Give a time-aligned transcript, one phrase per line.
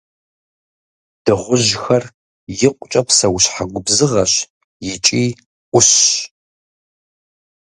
[1.23, 2.03] Дыгъужьхэр
[2.51, 4.33] икъукӏэ псэущхьэ губзыгъэщ
[4.93, 5.23] икӏи
[5.69, 6.03] ӏущщ.